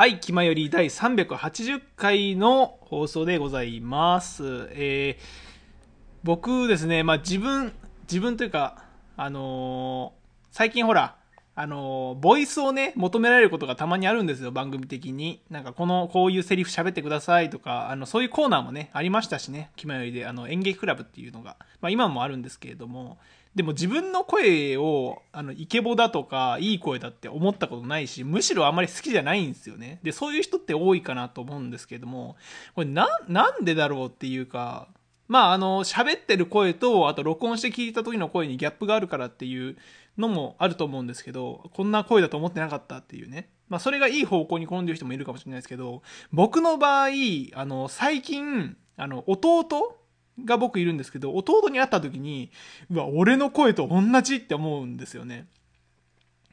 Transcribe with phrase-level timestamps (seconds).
[0.00, 4.70] はい、気まより第380回の放送でございます。
[4.72, 5.22] えー、
[6.24, 7.74] 僕ですね、まあ自分、
[8.04, 8.82] 自分というか、
[9.18, 11.18] あのー最近ほら、
[11.60, 15.42] あのボイスをね、求められることがたまにあるんですよ、番組的に。
[15.50, 23.18] なんか、この、こういうセリフ喋ってくださいとか、あの、そういうコーナーもね、ありましたしね、気まよりで、あの、演劇クラブっていうのが、まあ今もあるんですけれども、
[23.54, 29.98] でも自分の声を、あの、イケボだとか、いい声だって思ったことないし、むしろあんまり好きじゃないんですよね。
[30.02, 32.36] で、そういう人って多いかなと思うんですけれども、
[32.74, 34.88] これな、なんでだろうっていうか、
[35.30, 39.76] まあ、あの、喋ってる声と、あと録音して聞いた時の声にギャップがあるからっていう
[40.20, 43.50] のもあると思うんですけど、こんな声だと思ってなかったっていうね。
[43.68, 46.02] まあ、それがいい方向に転んでる人もいるかもしれないですけど、
[46.32, 47.08] 僕の場合、
[47.54, 49.96] あの、最近、あの、弟
[50.44, 52.50] が僕いるんですけど、弟に会った時に、
[52.90, 55.46] うわ、俺の声と同じって思うんですよね。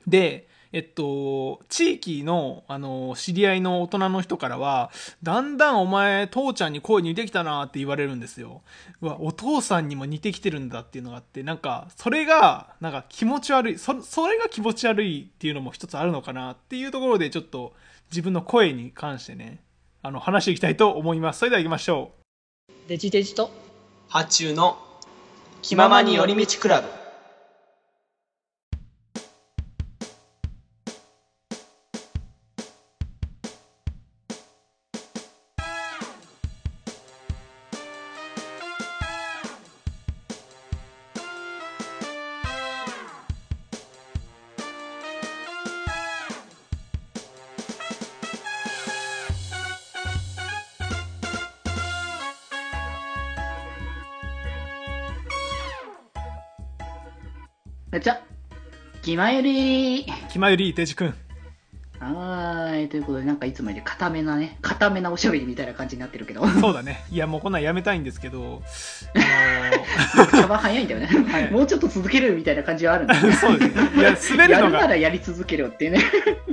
[0.05, 4.91] で、えっと、地域の、あの、知り合いの大人の人からは、
[5.23, 8.61] だんだんお前、父ちゃんに声似てきたなって言われるんですよ。
[9.01, 17.73] うわ、お父さんにも似てきてるんだっていうのがあって、なんか、それが、なんか気持ち悪い、そ、それが気持ち悪いっていうのも一つあるのかなっていうところで、ちょっと、
[18.11, 19.59] 自分の声に関してね、
[20.01, 21.39] あの、話していきたいと思います。
[21.39, 22.11] それでは行きましょ
[22.69, 22.73] う。
[22.87, 23.51] デジデジと
[24.07, 24.77] 発注の
[25.61, 27.06] 気ままに寄り道クラブ
[57.93, 58.21] じゃ
[59.01, 61.13] 気まより気まより、デジ君。
[61.99, 67.03] はーいということでなんかいつもより固めなね固めなおしゃべりみたいな感じになってるけどそうだね。
[67.09, 68.61] いや、もうこんなんやめたいんですけど、
[69.15, 73.89] あの茶番早いんだよね、はいもうちょっと続けるみたいな感じはあるんだそうですね。
[73.95, 76.03] いや、滑るのが、やるならやり続けるよっていうね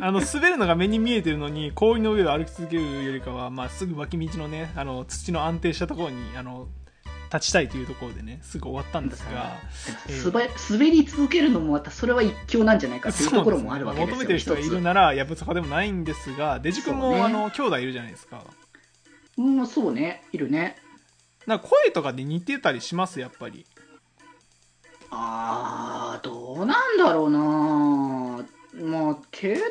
[0.01, 6.69] あの、滑るのが目に見えてるのに、氷の上を歩き続けるよりかは、まあ、すぐ脇道のね、あの、土の安定したところに、あの、
[7.35, 9.57] 立ちたいというところでね、すぐ終わったんですが、
[10.09, 10.73] えー。
[10.73, 17.23] 滑り続けるのもまたそれは一興なんじゃないかっていうところもあるわけですよ求めてる人がいるなら、やぶさかでもないんですが、デジ君も、ね。
[17.23, 18.45] あの、兄弟いるじゃないですか。
[19.37, 20.23] うんそうね。
[20.31, 20.77] いるね。
[21.47, 23.67] な声とかで似てたりします、やっぱり。
[25.11, 28.45] あーどうなんだろうな。
[28.75, 29.69] まあ系統は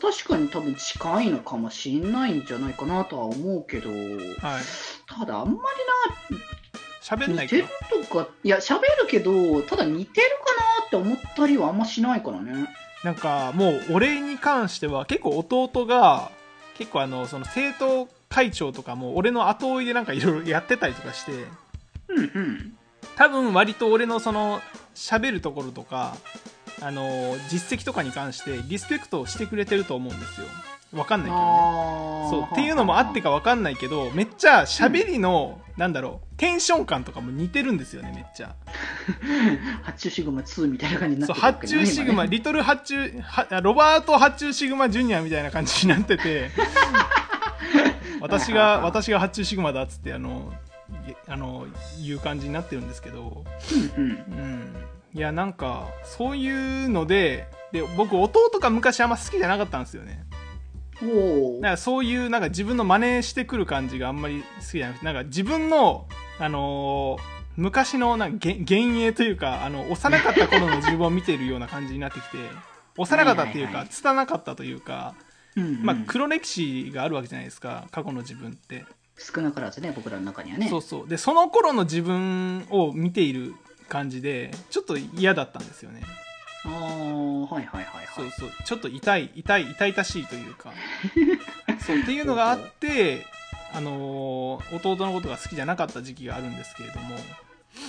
[0.00, 3.90] 確かに多分近いのかもしんないんじゃないかなとは思うけど。
[3.90, 4.00] はい。
[5.06, 5.62] ただあんま
[7.10, 7.68] 喋んないかりな。
[7.68, 12.68] 似てるとかいや喋るけどただ似てるかなって思ったりはあんましないからね。
[13.04, 16.30] なんかもう俺に関しては結構弟が
[16.76, 21.32] 結構あのその生徒会長とかも俺の後追いでなんかいろいろやってたりとかして
[22.08, 22.76] うんうん。
[23.16, 24.60] 多分割と俺のその
[24.94, 26.16] 喋るところとか
[26.82, 30.46] あの実績とかに関してリスペクトをしてくれてると思うんですよ
[30.92, 32.30] わかんないけどね。
[32.30, 32.52] そう。
[32.52, 38.54] っていうのもあってかわかんないけどめっちゃ喋りの、なんだろうテンション感とかも似てるんですよねめっちゃ。
[39.82, 46.50] 発注シグマ2みたいな感じになってそう発注シグマ、リトル発注はロバート発注シグマジュニアみたいな感じになってて
[48.20, 50.52] 私が私が発注シグマだっつってあの
[51.08, 51.66] いあの
[52.00, 53.44] いう感じになってるんですけど、
[53.96, 54.10] うんうん。
[54.10, 54.76] うん、
[55.14, 60.26] いやなんかそういうのでで僕弟が昔あんま好きじゃなかったんですよね
[61.60, 66.06] だからそういうなんか自分の真似してくる感じがあんまり好きじゃなくてなんか自分の
[66.38, 72.38] あのー昔のなんか幻幻影というかあの幼かった頃の自分を見ているような感じになってきて
[72.96, 73.88] 幼かったっていうかはいはいはい。
[73.88, 75.14] 拙かったというか、
[75.56, 75.82] うんうん。
[75.84, 78.84] まあ、黒歴史があるわけじゃないですか過去の自分って、
[79.18, 80.68] 少なからずね僕らの中にはね。
[80.68, 81.08] そうそう。
[81.08, 83.54] でその頃の自分を見ている
[83.88, 86.00] 感じでちょっと嫌だったんですよね
[86.64, 88.06] ああはいはいはいはい。
[88.14, 88.50] そうそう。
[88.64, 90.72] ちょっと痛い痛い痛々しいというか。
[91.84, 93.26] そうっていうのがあって
[93.72, 97.16] あのー弟のことが好きじゃなかった時期があるんですけれども。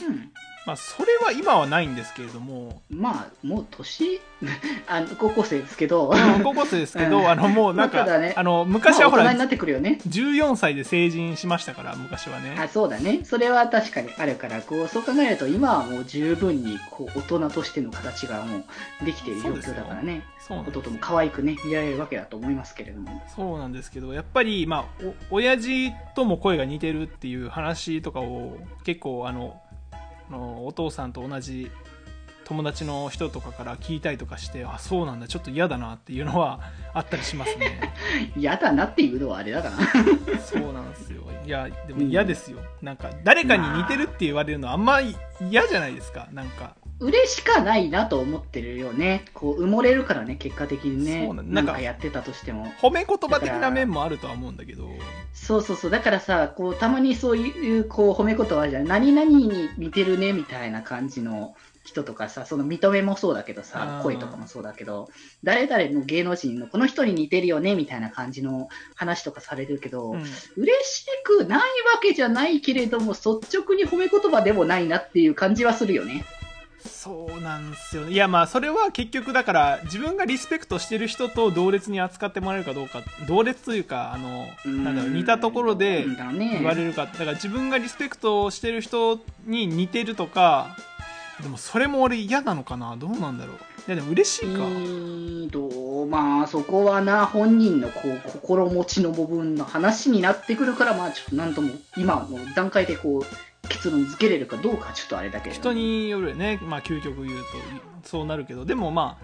[0.08, 0.31] うん
[0.66, 2.82] まあそれは今はないんですけれども。
[2.90, 4.20] まあもう年
[4.88, 6.12] あの高校生ですけど。
[6.14, 7.28] うん高校生ですけど、うん。
[7.30, 10.00] あのもうなんか、ねあの昔はほらまあ大人になってくるよね。
[10.08, 12.56] 14歳で成人しましたから昔はね。
[12.60, 13.22] あそうだね。
[13.24, 18.64] それは確かにあるからこうそう考えると今はもう十分にこう大人としての形がも
[19.02, 20.24] うできている状況だからね。
[20.40, 23.22] そうなんです弟も可愛くね見られるわけだと思いますけれども。
[23.36, 24.86] そうなんですけどやっぱりまあ
[25.32, 29.71] お親父とも声が似てるっていう話とかを結構あのあ
[30.32, 31.70] のお父さんと同じ
[32.46, 36.60] 友達の人とかから聞いたりとかしてあそうなんだちょっと嫌だなっていうのは
[36.94, 37.94] あったりしますね。
[38.36, 39.78] 嫌だなっていうのはあれだから。
[40.40, 41.22] そうなんですよ。
[41.46, 45.00] いやでも嫌ですよ、なんか誰かに似てるって言われるのあんま
[45.50, 46.28] 嫌じゃないですか。
[46.34, 49.26] なんか嬉しかないなと思ってるよね。
[49.34, 51.22] こう、埋もれるからね、結果的にね。
[51.22, 52.68] なそうなんなんんかかやってたとしても。
[52.80, 54.88] 褒め言葉的な面もあるとは思うんだけど
[55.34, 55.92] そうそうそう。
[55.92, 58.88] だからさ、こう、たまにそういう、こう、褒め言葉あるじゃん。
[58.88, 65.10] 何々に似てるね、みたいな感じの人とかさ、その認めもそうだけどあさー、声とかもそうだけど、
[65.44, 70.28] 誰々の芸能人のこの人に似てるよね、みたいな感じの話とかされるけど、うん嬉
[70.84, 71.66] しくないわ
[72.02, 76.24] けじゃないけれども、率直に褒め言葉でもないなっていう感じはするよね。
[76.88, 78.12] そうなんですよね。
[78.12, 90.76] いやまあそれは結局だから自分がリスペクトしてる人と同列に扱ってもらえるかどうか同列というかあのなんだろう似たところで言われるかだから自分がリスペクトしてる人に似てるとか
[91.42, 92.96] でもそれも俺嫌なのかな？
[92.98, 93.56] どうなんだろう？
[93.56, 94.60] いやでも嬉しいか。
[94.60, 103.24] うーんとまあそこはな本人のこう心持ちの部分の話になってくるからまあちょっとなんとも今の段階でこう
[103.70, 106.60] 結論付けれるかどうかちょっとあれだけれど人によるよね。
[106.62, 107.46] まあ究極言うと
[108.04, 108.66] そうなるけど。
[108.66, 109.20] でもま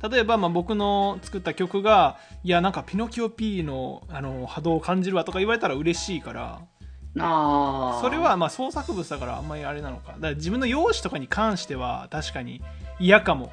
[0.00, 6.60] あ例えばまあ僕の作った曲がいやなんかピノキオ P のあの波動を感じるわとか言われたら嬉しいから。
[7.18, 10.12] ああそれはまあ創作物だからあんまりあれなのか。
[10.12, 12.62] だから自分の容姿とかに関しては確かに
[12.98, 13.52] 嫌かも。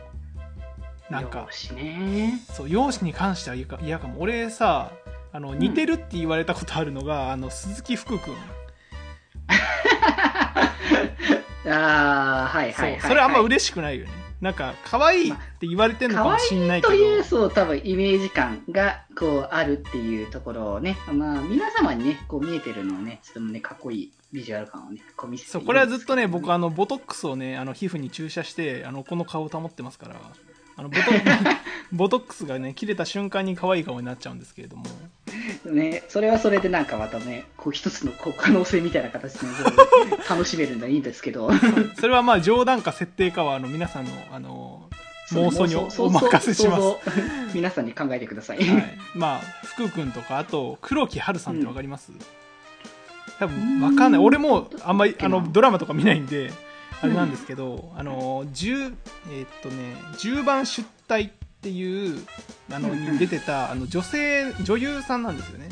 [1.09, 1.39] なんか。
[1.39, 2.39] よしね。
[2.53, 3.79] そう容姿に関しては嫌か。
[3.81, 4.21] 嫌かも。
[4.21, 4.91] 俺さ
[5.31, 8.33] あの似てるって言われたことあるのが、あの鈴木福君
[11.65, 14.29] ああはいそはいはい、それあんま嬉しくないよね。
[14.41, 16.93] なんか可愛いって言われてんのか可もしんないけど。
[16.93, 30.15] 愛いというそう多分イメージ感がこうあるっていうところをねまあ皆様にねこう見えてるのをねちょっとねかっこいいビジュアル感をねこう見せてそうこれはずっとね僕はあのボトックスをねあの皮膚に注射してあのこの顔を保ってますから
[30.77, 31.01] あのボト
[31.91, 34.85] ボトックスがね切れた瞬間に可愛い顔になっちゃうんですけれども
[35.65, 39.53] ねそれはそれでなんかまたねこう一つのこう可能性みたいな形で、ね、
[40.29, 41.49] 楽しめるんだいいんですけど。
[41.99, 44.89] それはまあ冗談か設定かはあの皆さんのあの
[45.31, 46.83] 妄想にお任せします。
[47.53, 52.11] 皆さんに考えてください、はい、まあ福君とかあと黒木華さんってわかります、
[53.37, 54.21] 多分わかんない。
[54.21, 56.51] 俺もあんまりあのドラマとか見ないんで
[57.01, 58.93] あれなんですけど、あの10
[59.31, 62.25] えーっとね10番出隊っっていう
[62.71, 65.67] あのに出てたあの女性女優さんなんですよね。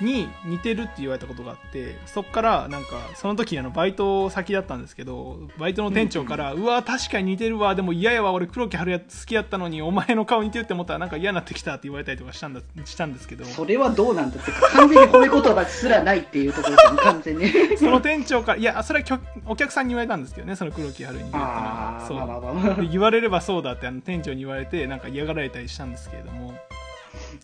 [0.00, 13.44] に似てるって言われたことがあってそっからなんかその時あのバイト先だったんですけどバイトの店長から「うわ確かに似てるわでも嫌やわ俺黒木春好きやったのにお前の顔似てるって思ったらなんか嫌になってきた」って言われたりとかしたんだしたんですけど。
[13.44, 14.68] それはどうなんだってか？
[14.70, 17.46] 完全に褒め言葉すらないっていうところですね完全に。
[17.78, 21.30] その店長からいやそれはお客さんに言われたんですけどねその黒木春に。
[21.30, 21.42] 言っそう。
[21.42, 22.74] ああまあまあまあまあ。
[22.76, 26.54] で言われればそうだってあの店長に言われてなんか嫌がられたりしたんですけれども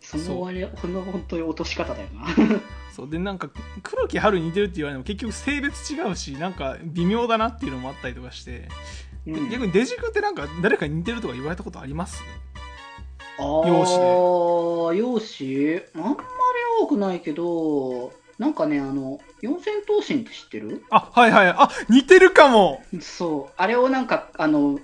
[0.03, 2.27] そのあれこの本当に落とし方だよな。
[2.95, 3.11] そう。
[3.11, 3.50] でなんか
[3.83, 8.69] 黒木春に似てるって言われても結局性別違うしなんか微妙だなっていうのもあったりとかして、
[9.27, 9.50] うん。
[9.50, 12.23] 逆にデジ君ってなんか誰かに似てるとか言われたことあります？
[13.39, 14.11] あ容姿で。
[14.11, 15.99] ー容姿？
[15.99, 16.25] あんまり
[16.81, 20.85] 多くないけどなんかねあの四千頭身って知ってる？
[20.91, 21.49] あはいはい。
[21.49, 22.83] あ似てるかも。
[23.01, 23.53] そう。
[23.56, 24.81] あれをなんかあの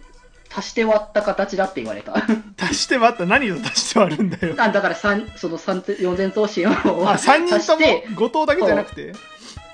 [0.57, 2.15] 足して割った形だって言われた。
[2.63, 4.55] 足して割った何を足して割るんだよ。
[4.59, 6.71] あだから三その三四千頭身を。
[6.71, 9.13] あ3人と足しても後藤だけじゃなくて？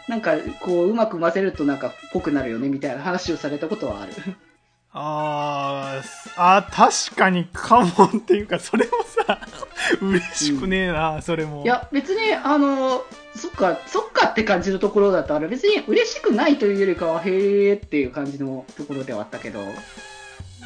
[0.08, 4.12] なんかこううまく混ぜるとなんかっぽくなるよねみたいな話をされたことはある。
[4.92, 9.38] あーあ確かにかもっていうかそれもさ
[10.02, 11.62] 嬉しくねえな、それも。
[11.62, 13.04] いや別にあの
[13.36, 19.60] そっかそっかって感じのところだったら別に嬉しくないというよりかはへーっていう感じのところではあったけど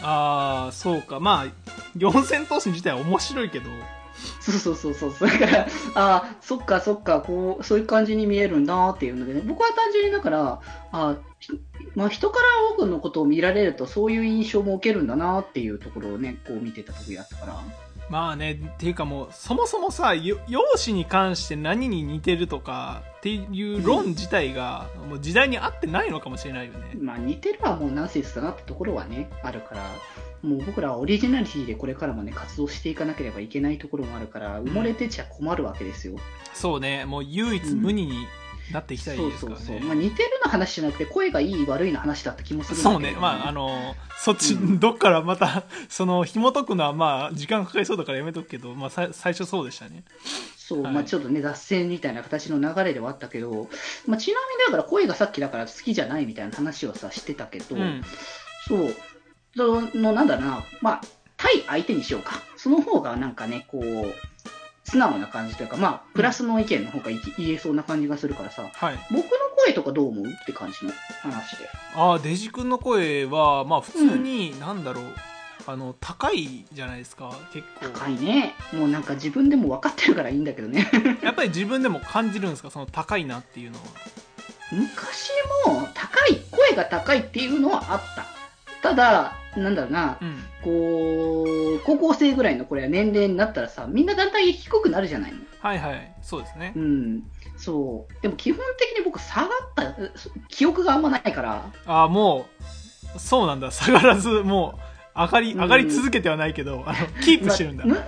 [0.04, 1.18] ああそうか。
[1.18, 1.52] まあ
[1.96, 3.66] 四千頭身自体は面白いけど。
[4.40, 5.12] そうそうそうそう。
[5.12, 9.40] そうだからあそっかそっかこうそういう感じに見えるんだっていうのでね。
[9.44, 10.60] 僕は単純にだから
[10.92, 11.16] あ
[11.94, 17.83] まあ、人から多くのことを見られるとそういう印象も受けるんだなっていうところをねこう見てた時だったから。
[18.08, 29.82] まあねっていうかもうそもそもさよ容姿に関して何に似てるとかっていう論自体がもう時代に合ってないのかもしれないよね、まあ似てるはもうナンセンスだなってところはねあるから
[30.42, 36.16] もう僕らはオリジナリティでこれからもね活動していかなければいけないところもあるから埋もれてちゃ困るわけですよ、
[36.52, 38.26] そうねもう唯一無二に
[38.72, 43.00] なっていきたいそうですからね、そうそう、まあ、似てるの話じゃなくて声がいい悪いの話だった気もするんだけど。
[43.02, 44.80] そうね、まあ、あの、そっち、うん。
[44.80, 50.04] どっからまた、その、紐解くのは、まあ、時間かかりそうだからやめとくけど、まあ、さ最初そうでしたね。
[50.56, 50.94] そう、はい。
[50.94, 53.68] まあちょっとね、脱線みたいな形の流れではあったけど、
[54.06, 58.02] まあちなみにだから声がさっきだから好きじゃないみたいな話をさ、してたけど、うん。
[58.66, 58.94] そう、
[59.56, 61.00] その、なんだな、まあ、
[61.36, 62.40] 対相手にしようか。
[62.56, 64.14] その方がなんかね、こう、
[64.94, 68.98] 素直な感じというか、まあ、プラスの意見の方がい言えそうな感じがするからさ、はい。
[69.10, 71.68] 僕の声とかどう思うって感じの話で。
[71.96, 75.04] ああ、デジ君の声は、まあ普通に、なんだろう、
[75.66, 77.88] あの、高いじゃないですか、結構。
[77.88, 78.54] 高いね。
[78.72, 80.88] もうなんか自分でも分かってるからいいんだけどね。
[81.22, 83.84] やっぱり自分でも感じるんですか、その高いなっていうのは。
[84.70, 85.30] 昔
[85.66, 88.26] も高い、声が高いっていうのはあった。
[88.80, 90.36] ただ、なんだろうな、うん。
[90.62, 91.44] こ
[91.78, 95.38] う、高校生ぐらいのこれは年齢になったらさ、みんなだんだん低くなるじゃないの。
[95.60, 96.80] はいはい、そうですねう。
[96.80, 97.22] ん。
[97.56, 98.22] そう。
[98.22, 100.12] でも基本的に僕下がった、う
[100.48, 102.46] 記憶があんまないから、ああ、も
[103.16, 107.86] う、そうなんだ、下がらず、もう、上がり、うん上がり続けてはないけど、あの、キープしてるんだ。
[107.86, 108.04] まむ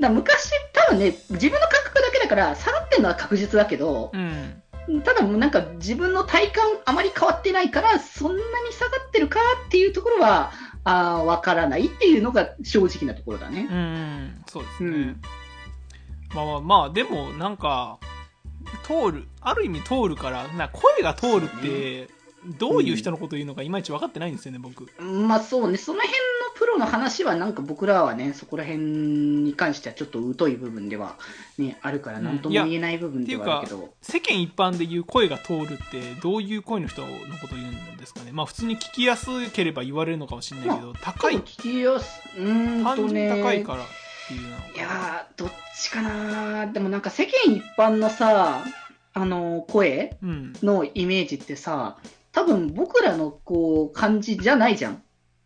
[0.00, 4.62] だ昔、多分ね、自分の感覚だけだから、下がってるのは確実だけど、うん。
[5.04, 10.52] ただもうなんか自分の体感あまり変わってないから、そんなに下がってるかっていうところは、
[10.88, 13.74] あーわからないっていうのが正直なところだねう。
[13.74, 14.90] ん、そうですね。
[14.90, 15.20] うん
[16.34, 17.98] まあまあまあ、でも、なんか、
[18.84, 22.08] 通る、ある意味通るから、な声が通るって、
[22.58, 24.88] どういう人のことを言うのかいまいち分かってないんですよね、僕。
[25.02, 26.24] まあそうね、その辺の
[26.58, 31.16] プロの話はなんか僕らはね、そこら辺に関してはちょっと疎い部分では
[31.58, 37.08] ね、あるからなんとも言えない部分ではあるけど、世間一般で言う声が通るって、どういう声の人の
[37.40, 38.32] ことを言うんですかね。
[38.32, 43.86] まあ普通に聞きやすければ言われるのかもしれないけど、高い、聞きやす、うーん高いからっ
[44.28, 44.62] ていうのは。
[44.74, 48.64] いやー、どっちかなでもなんか世間一般のさ、
[49.12, 50.52] あの、声うん。
[50.62, 51.98] のイメージってさ、
[52.32, 55.02] 多分僕らのこう感じじゃないじゃん。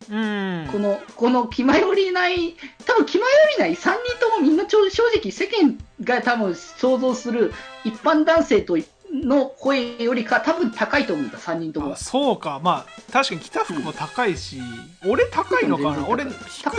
[0.08, 0.68] うん。
[0.72, 7.52] この、この気りない、多分気まよりない3人ともみんな正直世間が多分想像する
[7.84, 8.78] 一般男性と
[9.12, 11.96] の声よりか多分高いと思うんだ、3人ともあ。
[11.96, 12.60] そうか。
[12.62, 14.60] まあ、確かに北福も高いし、
[15.06, 16.06] 俺高いのかな？
[16.08, 16.34] 俺高い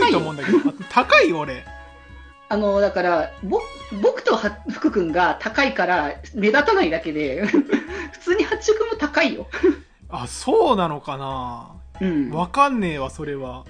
[0.06, 1.64] 低いと思うんだけど、あ高い俺。
[2.48, 3.60] あの、だから、ぼ
[4.02, 7.46] 僕とは福君が高いから目立たないだけで、
[8.12, 9.46] 普通に八君も高いよ。
[10.10, 11.81] あ、そうなのかな？
[12.02, 12.30] うん。
[12.30, 13.64] わかんねえわ、それは。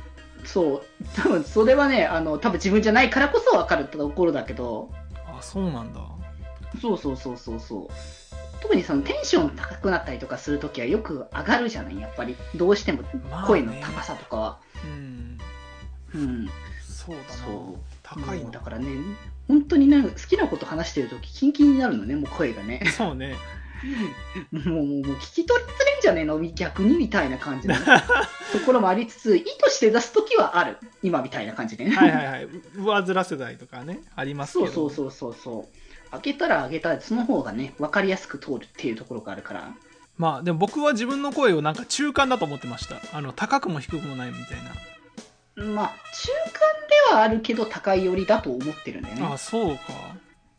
[0.44, 0.82] そう。
[1.14, 4.90] 多分それはね、あの、多分自分じゃないからこそ分かるところだけど、
[5.26, 6.00] あ、そうなんだ。
[6.80, 7.88] そうそうそうそうそう。
[8.62, 12.36] 特にそのテンション高くなったりとかするときはよく上がるじゃない、やっぱり。
[12.54, 14.58] どうしてもまあね声の高さとかは。
[14.84, 15.38] うん。
[16.14, 16.48] うん。
[16.80, 17.78] そうだなそう。
[18.02, 18.86] 高いだからね、
[19.48, 22.82] 本当にね、好きなこと話してるとき、キンキンになるのね、もう声がね。
[22.96, 23.36] そうね。
[24.52, 24.84] もう、もう、
[25.16, 27.80] 聞き取りづじゃねえの逆にみたいな感じの、ね、
[28.52, 30.76] ところもありつつ、意図して出すときはある。
[31.02, 31.92] 今みたいな感じでね。
[31.97, 32.49] はいはいはい。
[32.76, 34.71] 上ずらせたりとかね、ありますけど。
[34.71, 36.11] そうそうそうそうそう。
[36.11, 39.73] 開けたら開けたら、その方がね、分かりやすく通るっていうところがあるから。
[40.18, 42.97] まあ、でも僕は自分の声をなんか中間だと思ってました。
[43.16, 44.59] あの、高くも低くもないみたい
[45.56, 45.64] な。
[45.64, 46.52] まあ、中間
[47.11, 49.28] ではあるけど、高い寄りだと思ってるんだよね。
[49.32, 49.82] あ、そうか。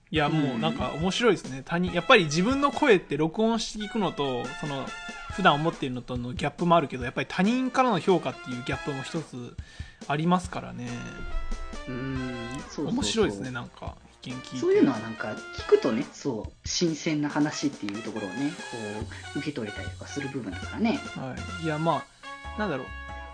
[0.09, 1.63] いや、もううんなんか面白いですね。
[1.65, 4.85] 他人、やっぱり自分の声って録音していくのと、その、
[5.35, 9.55] 普段思っているのとのギャップもあるけど、やっぱり他人からの評価っていうギャップも一つ
[10.07, 10.87] ありますからね。
[11.87, 12.29] うーん、
[12.69, 13.95] そう面白いですね、なんか。
[14.55, 18.77] そういうのはなんか、聞くとね、そう、新鮮な話っていうところをね、こ
[19.35, 20.97] う、受け取れたりとかする部分だからね。
[21.13, 21.65] はい。
[21.65, 22.05] いや、ま
[22.55, 22.87] あ、なんだろう。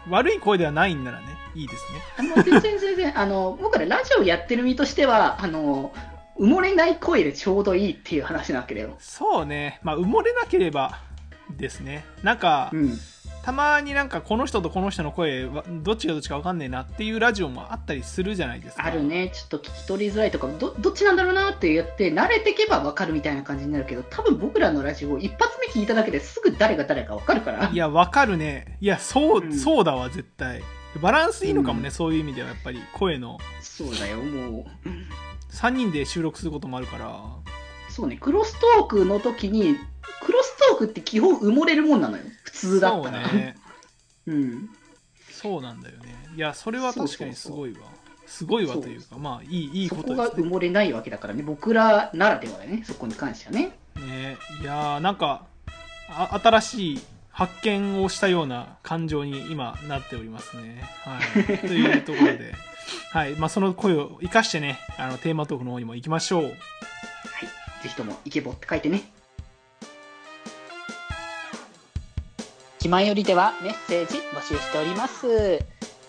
[0.09, 2.33] 悪い声ではないんならね、いいですね。
[2.33, 5.93] あの全然全然、あの、僕らラジオやってる身としては、あの、
[6.39, 8.95] 埋もれない声でちょうどいいっていう話なわけだよ。
[8.97, 9.79] そうね。
[9.83, 11.01] まあ、埋もれなければ
[11.57, 12.05] ですね。
[12.23, 12.97] なんか、うん。
[13.43, 18.85] たまになんかこの人とこの人の声はどっちがどっちか分かんねえなっていうラジオもあったりするじゃないですか。
[18.85, 27.69] あるね、ちょっと聞き取りづらいとか、どどっちなんだろうなって言って、慣れてけば分かるみたいな感じになるけど、多分僕らのラジオ、一発目聞いただけですぐ誰が誰か分かるから。
[27.69, 28.77] いや分かるね。
[28.81, 29.53] いやそう、うん。
[29.53, 30.61] そうだわ絶対。
[31.01, 31.91] バランスいいのかもね、うん。
[31.91, 33.37] そういう意味ではやっぱり声の。
[33.61, 34.89] そうだよ、もう。
[35.55, 37.19] 3人で収録することもあるから。
[37.89, 39.75] そうね、クロストークの時に、
[40.21, 42.23] クロストークって基本埋もれるもんなのよ。
[42.43, 43.27] 普通だったら。
[43.27, 43.55] そうね
[44.27, 44.69] うん。
[45.39, 47.79] そうなんだよねいやそれは確かにすごいわ
[48.25, 53.71] すごいわというかまあいいいいそことですねこが埋もれないわけだからね、僕らならではだよね、そこに関してはね。
[53.95, 55.45] ねいやーなんか
[56.09, 56.99] あ新しい
[57.31, 60.83] 発見をしたような感情に今なっておりますね。
[61.05, 62.53] はい、 というところで、
[63.11, 66.43] はいまあ、その声を生かしてねあのテーマトークの方にも行きましょう。
[66.43, 66.53] はい。
[67.81, 69.09] ぜひとも、イケボって書いてね。
[72.79, 75.27] 気まよりではメッセージ募集しております。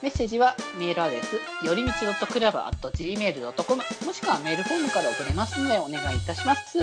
[0.03, 1.35] メッセージはメールアドレス、
[1.67, 6.79] よりみち .club.gmail.com もしくはメールフォームから送れますのでお願いいたします。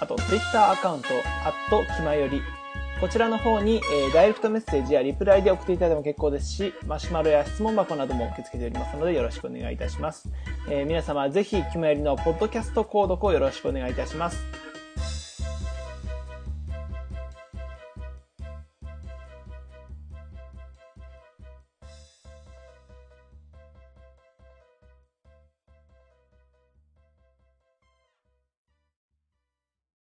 [0.00, 1.08] あと、ツイッターアカウント、
[1.44, 2.42] アットきまより。
[3.00, 10.28] こちらの方に、えーダイレクトメッセージやリプライで送っていただいても結構ですし、マシュマロや質問箱なども受け付けておりますのでよろしくお願いいたします。
[10.68, 14.71] えー皆様ぜひ、キムヤリのポッドキャスト購読をよろしくお願いいたします。